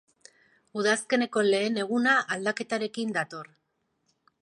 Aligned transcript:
Udazkeneko 0.83 1.45
lehen 1.49 1.79
eguna 1.83 2.17
aldaketarekin 2.37 3.17
dator. 3.19 3.57